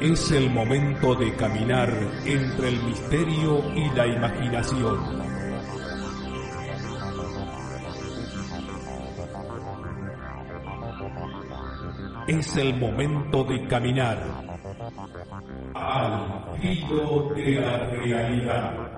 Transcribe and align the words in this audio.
Es 0.00 0.30
el 0.30 0.48
momento 0.50 1.16
de 1.16 1.34
caminar 1.34 1.92
entre 2.24 2.68
el 2.68 2.82
misterio 2.84 3.64
y 3.74 3.90
la 3.96 4.06
imaginación. 4.06 4.98
Es 12.28 12.56
el 12.56 12.78
momento 12.78 13.42
de 13.42 13.66
caminar 13.66 14.18
al 15.74 16.58
filo 16.60 17.32
de 17.34 17.52
la 17.60 17.78
realidad. 17.90 18.97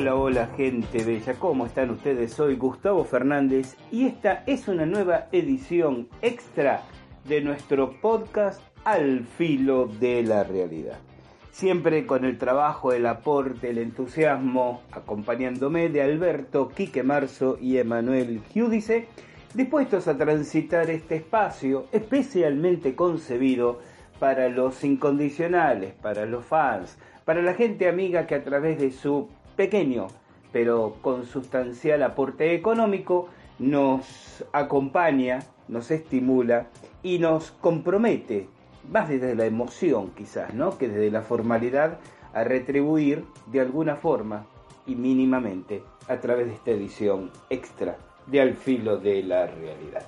Hola, 0.00 0.14
hola 0.14 0.46
gente 0.56 1.02
bella, 1.02 1.34
¿cómo 1.40 1.66
están 1.66 1.90
ustedes? 1.90 2.32
Soy 2.32 2.54
Gustavo 2.54 3.02
Fernández 3.02 3.74
y 3.90 4.06
esta 4.06 4.44
es 4.46 4.68
una 4.68 4.86
nueva 4.86 5.26
edición 5.32 6.06
extra 6.22 6.84
de 7.24 7.40
nuestro 7.40 8.00
podcast 8.00 8.62
Al 8.84 9.24
filo 9.24 9.86
de 9.86 10.22
la 10.22 10.44
realidad. 10.44 10.98
Siempre 11.50 12.06
con 12.06 12.24
el 12.24 12.38
trabajo, 12.38 12.92
el 12.92 13.06
aporte, 13.06 13.70
el 13.70 13.78
entusiasmo, 13.78 14.82
acompañándome 14.92 15.88
de 15.88 16.02
Alberto, 16.02 16.68
Quique 16.68 17.02
Marzo 17.02 17.58
y 17.60 17.78
Emanuel 17.78 18.40
Giudice, 18.54 19.08
dispuestos 19.52 20.06
a 20.06 20.16
transitar 20.16 20.90
este 20.90 21.16
espacio 21.16 21.86
especialmente 21.90 22.94
concebido 22.94 23.80
para 24.20 24.48
los 24.48 24.84
incondicionales, 24.84 25.92
para 25.94 26.24
los 26.24 26.44
fans, 26.44 26.96
para 27.24 27.42
la 27.42 27.54
gente 27.54 27.88
amiga 27.88 28.28
que 28.28 28.36
a 28.36 28.44
través 28.44 28.78
de 28.78 28.92
su 28.92 29.28
pequeño 29.58 30.06
pero 30.52 30.96
con 31.02 31.26
sustancial 31.26 32.02
aporte 32.02 32.54
económico 32.54 33.28
nos 33.58 34.44
acompaña, 34.52 35.40
nos 35.68 35.90
estimula 35.90 36.68
y 37.02 37.18
nos 37.18 37.50
compromete, 37.50 38.48
más 38.90 39.08
desde 39.08 39.34
la 39.34 39.44
emoción 39.44 40.10
quizás, 40.16 40.54
¿no? 40.54 40.78
que 40.78 40.88
desde 40.88 41.10
la 41.10 41.22
formalidad, 41.22 41.98
a 42.32 42.44
retribuir 42.44 43.24
de 43.46 43.60
alguna 43.60 43.96
forma 43.96 44.46
y 44.86 44.94
mínimamente 44.94 45.82
a 46.08 46.18
través 46.18 46.46
de 46.46 46.54
esta 46.54 46.70
edición 46.70 47.30
extra 47.50 47.96
de 48.26 48.40
Al 48.40 48.54
filo 48.54 48.98
de 48.98 49.22
la 49.22 49.46
realidad. 49.46 50.06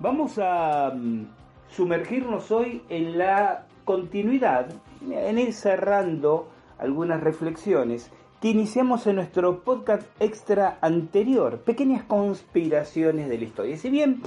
Vamos 0.00 0.38
a 0.38 0.92
mm, 0.94 1.26
sumergirnos 1.68 2.50
hoy 2.50 2.82
en 2.88 3.18
la 3.18 3.66
continuidad, 3.84 4.68
en 5.10 5.38
ir 5.38 5.52
cerrando 5.52 6.48
algunas 6.78 7.22
reflexiones 7.22 8.10
que 8.40 8.48
iniciamos 8.48 9.06
en 9.06 9.16
nuestro 9.16 9.64
podcast 9.64 10.06
extra 10.20 10.78
anterior, 10.80 11.58
pequeñas 11.60 12.04
conspiraciones 12.04 13.28
de 13.28 13.38
la 13.38 13.44
historia. 13.44 13.76
Si 13.76 13.90
bien 13.90 14.22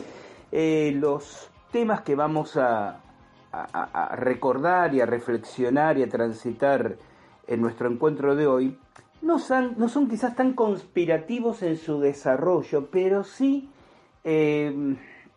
eh, 0.52 0.92
los 0.96 1.50
temas 1.72 2.02
que 2.02 2.16
vamos 2.16 2.58
a, 2.58 2.98
recordar 4.16 4.96
y 4.96 5.02
a 5.02 5.06
reflexionar 5.06 5.98
y 5.98 6.04
a 6.04 6.10
transitar 6.10 6.96
en 7.48 7.62
nuestro 7.62 7.90
encuentro 7.90 8.36
de 8.36 8.48
hoy, 8.48 8.78
no 9.22 9.40
son, 9.40 9.76
quizás 10.10 10.36
tan 10.36 10.54
conspirativos 10.54 11.62
en 11.62 11.78
su 11.78 12.00
desarrollo, 12.00 12.90
pero 12.90 13.26
sí 13.26 13.70
eh, 14.24 14.74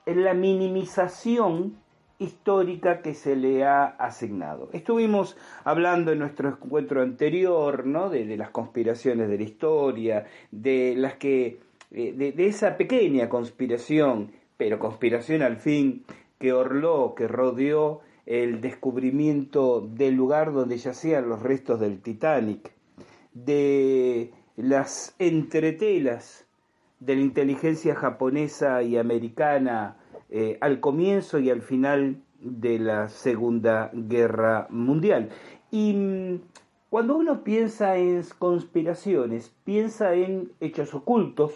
en 0.06 0.24
la 0.24 0.34
minimización 0.34 1.76
histórica 2.24 3.00
que 3.00 3.14
se 3.14 3.36
le 3.36 3.64
ha 3.64 3.84
asignado. 3.84 4.68
Estuvimos 4.72 5.36
hablando 5.64 6.12
en 6.12 6.18
nuestro 6.18 6.48
encuentro 6.48 7.02
anterior, 7.02 7.86
¿no? 7.86 8.10
De, 8.10 8.36
las 8.36 8.50
conspiraciones 8.50 9.28
de 9.28 9.36
la 9.36 9.42
historia, 9.44 10.26
de 10.50 10.94
las 10.96 11.14
que, 11.14 11.60
eh, 11.92 12.12
de, 12.12 12.46
esa 12.46 12.76
pequeña 12.76 13.28
conspiración, 13.28 14.32
pero 14.56 14.78
conspiración 14.78 15.42
al 15.42 15.58
fin, 15.58 16.04
que 16.38 16.52
orló, 16.52 17.14
que 17.14 17.28
rodeó 17.28 18.00
el 18.26 18.60
descubrimiento 18.60 19.80
del 19.80 20.14
lugar 20.14 20.52
donde 20.52 20.78
yacían 20.78 21.28
los 21.28 21.42
restos 21.42 21.78
del 21.78 22.00
Titanic, 22.00 22.72
de 23.34 24.32
las 24.56 25.14
entretelas 25.18 26.46
de 27.00 27.16
la 27.16 27.22
inteligencia 27.22 27.94
japonesa 27.94 28.82
y 28.82 28.96
americana 28.96 29.96
eh, 30.36 30.58
al 30.60 30.80
comienzo 30.80 31.38
y 31.38 31.48
al 31.48 31.62
final 31.62 32.20
de 32.40 32.80
la 32.80 33.08
Segunda 33.08 33.92
Guerra 33.92 34.66
Mundial. 34.68 35.30
Y 35.70 35.92
mm, 35.92 36.40
cuando 36.90 37.14
uno 37.14 37.44
piensa 37.44 37.98
en 37.98 38.20
conspiraciones, 38.40 39.54
piensa 39.62 40.14
en 40.14 40.50
hechos 40.58 40.92
ocultos, 40.92 41.52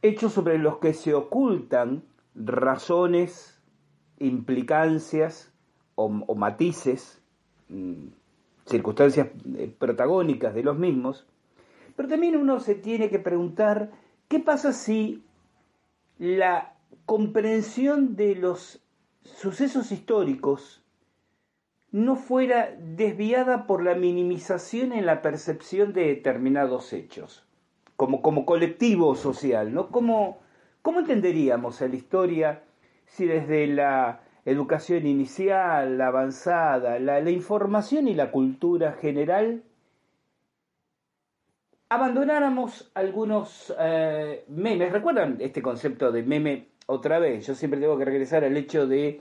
hechos 0.00 0.32
sobre 0.32 0.58
los 0.58 0.78
que 0.78 0.94
se 0.94 1.12
ocultan 1.12 2.04
razones, 2.36 3.60
implicancias 4.20 5.52
o, 5.96 6.08
matices, 6.36 7.20
mm, 7.68 8.10
circunstancias 8.64 9.26
eh, 9.56 9.74
protagónicas 9.76 10.54
de 10.54 10.62
los 10.62 10.78
mismos, 10.78 11.26
pero 11.96 12.08
también 12.08 12.36
uno 12.36 12.60
se 12.60 12.76
tiene 12.76 13.10
que 13.10 13.18
preguntar 13.18 13.90
qué 14.28 14.38
pasa 14.38 14.72
si 14.72 15.24
la 16.20 16.71
comprensión 17.06 18.16
de 18.16 18.34
los 18.34 18.82
sucesos 19.22 19.92
históricos 19.92 20.82
no 21.90 22.16
fuera 22.16 22.74
desviada 22.78 23.66
por 23.66 23.82
la 23.82 23.94
minimización 23.94 24.92
en 24.92 25.04
la 25.04 25.20
percepción 25.20 25.92
de 25.92 26.06
determinados 26.06 26.92
hechos, 26.92 27.46
como, 27.96 28.22
como 28.22 28.46
colectivo 28.46 29.14
social, 29.14 29.74
¿no? 29.74 29.90
¿Cómo, 29.90 30.38
¿Cómo 30.80 31.00
entenderíamos 31.00 31.80
la 31.80 31.94
historia 31.94 32.64
si 33.06 33.26
desde 33.26 33.66
la 33.66 34.22
educación 34.44 35.06
inicial, 35.06 35.98
la 35.98 36.08
avanzada, 36.08 36.98
la, 36.98 37.30
información 37.30 38.08
y 38.08 38.14
la 38.14 38.32
cultura 38.32 38.92
general 38.92 39.62
abandonáramos 41.94 42.90
algunos 42.94 43.74
eh, 43.78 44.44
memes? 44.48 44.92
¿Recuerdan 44.92 45.36
este 45.40 45.60
concepto 45.60 46.10
de 46.10 46.22
meme 46.22 46.68
otra 46.86 47.18
vez, 47.18 47.46
yo 47.46 47.54
siempre 47.54 47.80
tengo 47.80 47.98
que 47.98 48.06
regresar 48.06 48.44
al 48.44 48.56
hecho 48.56 48.86
de 48.86 49.20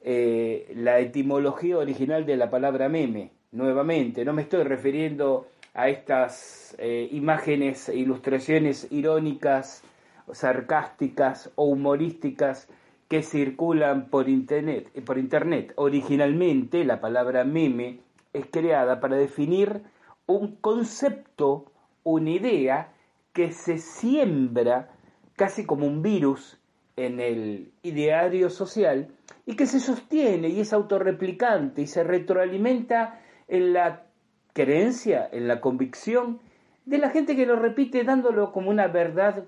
eh, 0.00 0.72
la 0.76 1.00
etimología 1.00 1.78
original 1.78 2.24
de 2.24 2.36
la 2.36 2.48
palabra 2.48 2.88
meme, 2.88 3.32
nuevamente, 3.50 4.24
no 4.24 4.32
me 4.32 4.42
estoy 4.42 4.62
refiriendo 4.62 5.48
a 5.74 5.88
estas 5.88 6.76
eh, 6.78 7.08
imágenes 7.10 7.88
e 7.88 7.96
ilustraciones 7.96 8.86
irónicas, 8.90 9.82
sarcásticas 10.30 11.50
o 11.56 11.64
humorísticas 11.64 12.68
que 13.08 13.22
circulan 13.22 14.06
por 14.06 14.28
internet, 14.28 14.88
por 15.04 15.18
internet. 15.18 15.72
Originalmente 15.76 16.84
la 16.84 17.00
palabra 17.00 17.44
meme 17.44 17.98
es 18.32 18.46
creada 18.46 19.00
para 19.00 19.16
definir 19.16 19.82
un 20.26 20.56
concepto, 20.56 21.71
una 22.04 22.30
idea 22.30 22.92
que 23.32 23.52
se 23.52 23.78
siembra 23.78 24.90
casi 25.36 25.64
como 25.64 25.86
un 25.86 26.02
virus 26.02 26.58
en 26.96 27.20
el 27.20 27.72
ideario 27.82 28.50
social 28.50 29.08
y 29.46 29.56
que 29.56 29.66
se 29.66 29.80
sostiene 29.80 30.48
y 30.48 30.60
es 30.60 30.72
autorreplicante 30.72 31.82
y 31.82 31.86
se 31.86 32.04
retroalimenta 32.04 33.20
en 33.48 33.72
la 33.72 34.06
creencia, 34.52 35.28
en 35.32 35.48
la 35.48 35.60
convicción 35.60 36.40
de 36.84 36.98
la 36.98 37.10
gente 37.10 37.36
que 37.36 37.46
lo 37.46 37.56
repite 37.56 38.04
dándolo 38.04 38.52
como 38.52 38.70
una 38.70 38.88
verdad 38.88 39.44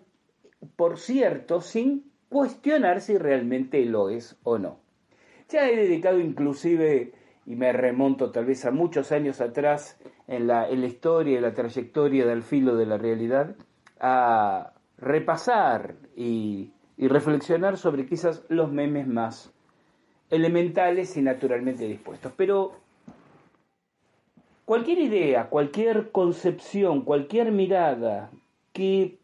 por 0.76 0.98
cierto 0.98 1.60
sin 1.60 2.10
cuestionar 2.28 3.00
si 3.00 3.18
realmente 3.18 3.84
lo 3.84 4.08
es 4.08 4.36
o 4.42 4.58
no. 4.58 4.80
Ya 5.48 5.68
he 5.68 5.76
dedicado 5.76 6.18
inclusive, 6.20 7.12
y 7.46 7.56
me 7.56 7.72
remonto 7.72 8.30
tal 8.30 8.46
vez 8.46 8.64
a 8.64 8.70
muchos 8.70 9.12
años 9.12 9.40
atrás 9.40 9.98
en 10.26 10.46
la, 10.46 10.68
en 10.68 10.80
la 10.80 10.86
historia 10.86 11.38
y 11.38 11.40
la 11.40 11.54
trayectoria 11.54 12.26
del 12.26 12.42
filo 12.42 12.76
de 12.76 12.86
la 12.86 12.98
realidad, 12.98 13.56
a 14.00 14.72
repasar 14.98 15.96
y, 16.16 16.72
y 16.96 17.08
reflexionar 17.08 17.76
sobre 17.76 18.06
quizás 18.06 18.44
los 18.48 18.72
memes 18.72 19.06
más 19.06 19.52
elementales 20.30 21.16
y 21.16 21.22
naturalmente 21.22 21.86
dispuestos. 21.86 22.32
Pero 22.36 22.72
cualquier 24.64 24.98
idea, 24.98 25.48
cualquier 25.48 26.10
concepción, 26.10 27.02
cualquier 27.02 27.52
mirada 27.52 28.30
que 28.72 29.18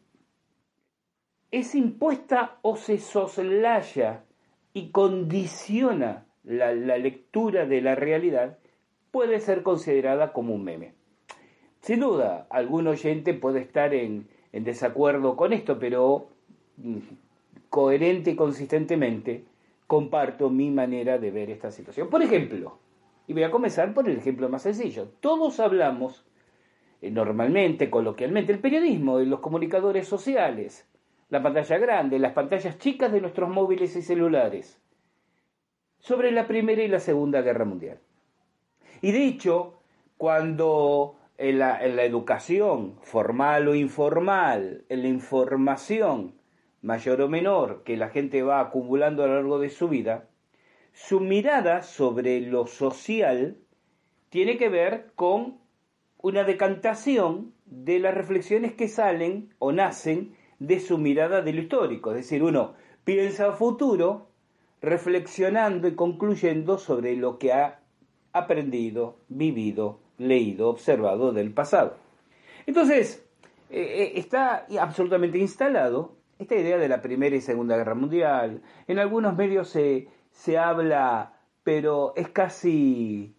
es 1.50 1.74
impuesta 1.74 2.58
o 2.62 2.76
se 2.76 2.98
soslaya 2.98 4.24
y 4.72 4.90
condiciona 4.90 6.26
la, 6.44 6.72
lectura 6.72 7.66
de 7.66 7.80
la 7.80 7.94
realidad, 7.94 8.58
puede 9.10 9.40
ser 9.40 9.62
considerada 9.62 10.32
como 10.32 10.54
un 10.54 10.64
meme. 10.64 10.94
Sin 11.80 12.00
duda, 12.00 12.46
algún 12.50 12.86
oyente 12.86 13.34
puede 13.34 13.60
estar 13.60 13.94
en, 13.94 14.28
en 14.52 14.64
desacuerdo 14.64 15.36
con 15.36 15.52
esto, 15.52 15.78
pero 15.78 16.28
mm, 16.76 16.98
coherente 17.68 18.32
y 18.32 18.36
consistentemente 18.36 19.44
comparto 19.86 20.50
mi 20.50 20.70
manera 20.70 21.18
de 21.18 21.30
ver 21.30 21.50
esta 21.50 21.70
situación. 21.70 22.08
Por 22.08 22.22
ejemplo, 22.22 22.78
y 23.26 23.32
voy 23.32 23.42
a 23.42 23.50
comenzar 23.50 23.92
por 23.94 24.08
el 24.08 24.16
ejemplo 24.16 24.48
más 24.48 24.62
sencillo, 24.62 25.08
todos 25.20 25.60
hablamos 25.60 26.24
eh, 27.02 27.10
normalmente, 27.10 27.90
coloquialmente, 27.90 28.52
el 28.52 28.58
periodismo 28.58 29.18
los 29.20 29.40
comunicadores 29.40 30.06
sociales 30.06 30.86
la 31.30 31.42
pantalla 31.42 31.78
grande, 31.78 32.18
las 32.18 32.32
pantallas 32.32 32.78
chicas 32.78 33.12
de 33.12 33.20
nuestros 33.20 33.48
móviles 33.48 33.94
y 33.96 34.02
celulares, 34.02 34.80
sobre 36.00 36.32
la 36.32 36.46
Primera 36.46 36.82
y 36.82 36.88
la 36.88 37.00
Segunda 37.00 37.42
Guerra 37.42 37.64
Mundial. 37.64 37.98
Y 39.00 39.12
de 39.12 39.24
hecho, 39.24 39.80
cuando 40.16 41.16
en 41.38 41.58
la, 41.58 41.82
en 41.84 41.96
la 41.96 42.04
educación, 42.04 42.96
formal 43.02 43.68
o 43.68 43.74
informal, 43.74 44.84
en 44.88 45.02
la 45.02 45.08
información 45.08 46.34
mayor 46.82 47.20
o 47.22 47.28
menor 47.28 47.82
que 47.84 47.96
la 47.96 48.08
gente 48.08 48.42
va 48.42 48.60
acumulando 48.60 49.22
a 49.22 49.26
lo 49.26 49.34
largo 49.34 49.58
de 49.58 49.70
su 49.70 49.88
vida, 49.88 50.28
su 50.92 51.20
mirada 51.20 51.82
sobre 51.82 52.40
lo 52.40 52.66
social 52.66 53.56
tiene 54.28 54.56
que 54.56 54.68
ver 54.68 55.12
con 55.14 55.58
una 56.18 56.44
decantación 56.44 57.54
de 57.66 57.98
las 57.98 58.14
reflexiones 58.14 58.74
que 58.74 58.88
salen 58.88 59.54
o 59.58 59.72
nacen 59.72 60.34
de 60.58 60.80
su 60.80 60.98
mirada 60.98 61.42
de 61.42 61.52
lo 61.52 61.62
histórico. 61.62 62.10
Es 62.10 62.18
decir, 62.18 62.42
uno 62.42 62.74
piensa 63.04 63.52
futuro 63.52 64.29
reflexionando 64.80 65.88
y 65.88 65.94
concluyendo 65.94 66.78
sobre 66.78 67.16
lo 67.16 67.38
que 67.38 67.52
ha 67.52 67.80
aprendido, 68.32 69.16
vivido, 69.28 70.00
leído, 70.18 70.68
observado 70.68 71.32
del 71.32 71.52
pasado. 71.52 71.96
Entonces, 72.66 73.26
eh, 73.70 73.80
eh, 73.80 74.12
está 74.16 74.66
absolutamente 74.80 75.38
instalado 75.38 76.16
esta 76.38 76.56
idea 76.56 76.78
de 76.78 76.88
la 76.88 77.02
Primera 77.02 77.36
y 77.36 77.40
Segunda 77.40 77.76
Guerra 77.76 77.94
Mundial. 77.94 78.62
En 78.88 78.98
algunos 78.98 79.36
medios 79.36 79.68
se, 79.68 80.08
se 80.30 80.56
habla, 80.58 81.34
pero 81.62 82.14
es 82.16 82.28
casi, 82.28 83.34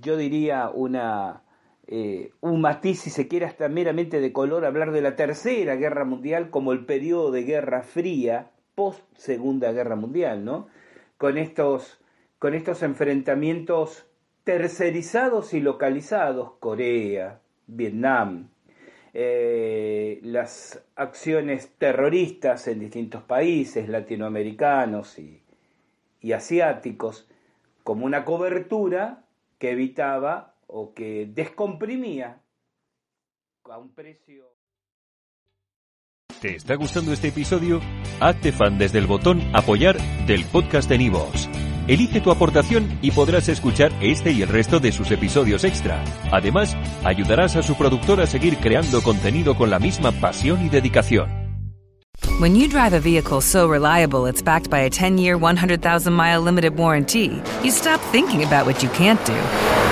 yo 0.00 0.16
diría, 0.16 0.68
una, 0.68 1.42
eh, 1.86 2.32
un 2.40 2.60
matiz, 2.60 3.00
si 3.00 3.10
se 3.10 3.28
quiere, 3.28 3.46
hasta 3.46 3.68
meramente 3.68 4.20
de 4.20 4.32
color, 4.32 4.64
hablar 4.64 4.92
de 4.92 5.02
la 5.02 5.14
Tercera 5.14 5.76
Guerra 5.76 6.04
Mundial 6.04 6.50
como 6.50 6.72
el 6.72 6.84
periodo 6.84 7.30
de 7.30 7.44
Guerra 7.44 7.82
Fría, 7.82 8.50
post 8.74 9.02
Segunda 9.16 9.72
Guerra 9.72 9.96
Mundial, 9.96 10.44
¿no? 10.44 10.68
Con 11.18 11.38
estos, 11.38 12.00
con 12.38 12.54
estos 12.54 12.82
enfrentamientos 12.82 14.06
tercerizados 14.44 15.54
y 15.54 15.60
localizados, 15.60 16.52
Corea, 16.58 17.40
Vietnam, 17.66 18.50
eh, 19.14 20.20
las 20.22 20.82
acciones 20.96 21.74
terroristas 21.78 22.66
en 22.66 22.80
distintos 22.80 23.22
países 23.22 23.88
latinoamericanos 23.88 25.18
y, 25.18 25.42
y 26.20 26.32
asiáticos, 26.32 27.28
como 27.84 28.06
una 28.06 28.24
cobertura 28.24 29.24
que 29.58 29.70
evitaba 29.72 30.54
o 30.66 30.94
que 30.94 31.28
descomprimía 31.32 32.40
a 33.64 33.78
un 33.78 33.94
precio. 33.94 34.61
¿Te 36.42 36.56
está 36.56 36.74
gustando 36.74 37.12
este 37.12 37.28
episodio? 37.28 37.80
Hazte 38.18 38.50
fan 38.50 38.76
desde 38.76 38.98
el 38.98 39.06
botón 39.06 39.40
Apoyar 39.52 39.96
del 40.26 40.44
podcast 40.44 40.88
de 40.88 40.98
Nivos. 40.98 41.48
Elige 41.86 42.20
tu 42.20 42.32
aportación 42.32 42.98
y 43.00 43.12
podrás 43.12 43.48
escuchar 43.48 43.92
este 44.00 44.32
y 44.32 44.42
el 44.42 44.48
resto 44.48 44.80
de 44.80 44.90
sus 44.90 45.12
episodios 45.12 45.62
extra. 45.62 46.02
Además, 46.32 46.76
ayudarás 47.04 47.54
a 47.54 47.62
su 47.62 47.76
productor 47.76 48.20
a 48.20 48.26
seguir 48.26 48.56
creando 48.56 49.02
contenido 49.02 49.54
con 49.54 49.70
la 49.70 49.78
misma 49.78 50.10
pasión 50.10 50.66
y 50.66 50.68
dedicación. 50.68 51.30
When 52.40 52.56
you 52.56 52.66
drive 52.66 52.92
a 52.92 52.98
vehicle 52.98 53.40
so 53.40 53.68
reliable 53.68 54.28
it's 54.28 54.42
backed 54.42 54.68
by 54.68 54.80
a 54.80 54.90
10-year, 54.90 55.38
100,000-mile 55.38 56.42
limited 56.42 56.76
warranty, 56.76 57.40
you 57.62 57.70
stop 57.70 58.00
thinking 58.10 58.42
about 58.42 58.66
what 58.66 58.82
you 58.82 58.88
can't 58.88 59.24
do 59.24 59.91